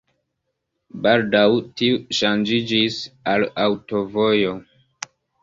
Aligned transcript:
Baldaŭ 1.03 1.43
tiu 1.81 1.99
ŝanĝiĝis 2.21 2.99
al 3.35 3.47
aŭtovojo. 3.67 4.57